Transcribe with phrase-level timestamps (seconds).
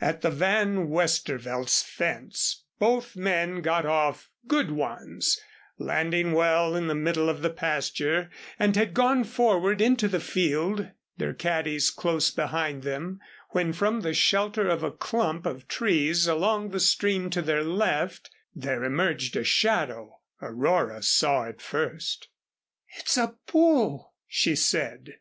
[0.00, 5.38] At the Van Westervelt's fence both men got off "good ones,"
[5.78, 10.88] landing well in the middle of the pasture and had gone forward into the field,
[11.18, 13.20] their caddies close behind them,
[13.50, 18.30] when from the shelter of a clump of trees along the stream to their left,
[18.54, 20.18] there emerged a shadow.
[20.40, 22.28] Aurora saw it first.
[22.96, 25.18] "It's a bull," she said.